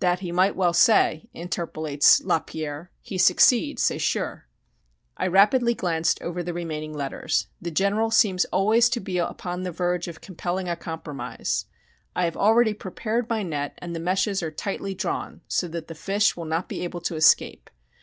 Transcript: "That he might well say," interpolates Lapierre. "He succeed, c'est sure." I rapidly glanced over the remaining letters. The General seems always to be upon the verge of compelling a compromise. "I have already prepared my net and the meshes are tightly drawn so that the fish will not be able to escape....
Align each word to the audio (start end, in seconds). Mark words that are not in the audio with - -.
"That 0.00 0.20
he 0.20 0.30
might 0.30 0.56
well 0.56 0.74
say," 0.74 1.30
interpolates 1.32 2.20
Lapierre. 2.22 2.90
"He 3.00 3.16
succeed, 3.16 3.78
c'est 3.78 3.96
sure." 3.96 4.46
I 5.16 5.26
rapidly 5.26 5.72
glanced 5.72 6.20
over 6.20 6.42
the 6.42 6.52
remaining 6.52 6.92
letters. 6.92 7.46
The 7.58 7.70
General 7.70 8.10
seems 8.10 8.44
always 8.52 8.90
to 8.90 9.00
be 9.00 9.16
upon 9.16 9.62
the 9.62 9.72
verge 9.72 10.06
of 10.06 10.20
compelling 10.20 10.68
a 10.68 10.76
compromise. 10.76 11.64
"I 12.14 12.26
have 12.26 12.36
already 12.36 12.74
prepared 12.74 13.30
my 13.30 13.42
net 13.42 13.72
and 13.78 13.96
the 13.96 14.00
meshes 14.00 14.42
are 14.42 14.50
tightly 14.50 14.92
drawn 14.92 15.40
so 15.48 15.66
that 15.68 15.88
the 15.88 15.94
fish 15.94 16.36
will 16.36 16.44
not 16.44 16.68
be 16.68 16.84
able 16.84 17.00
to 17.00 17.16
escape.... 17.16 17.70